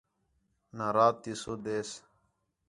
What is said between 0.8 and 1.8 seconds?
رات تی سُد